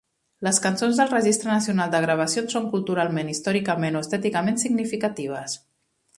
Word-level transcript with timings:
Les 0.45 0.59
cançons 0.61 1.01
del 1.01 1.11
Registre 1.11 1.51
Nacional 1.51 1.91
de 1.95 1.99
Gravacions 2.05 2.57
són 2.57 2.65
culturalment, 2.73 3.31
històricament 3.35 4.01
o 4.01 4.05
estèticament 4.07 4.61
significatives. 4.65 5.61